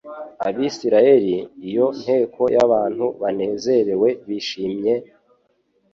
Abisiraeli. 0.47 1.37
Iyo 1.69 1.85
nteko 2.01 2.41
y'abantu 2.55 3.05
banezerewe 3.21 4.09
bishimye, 4.27 4.93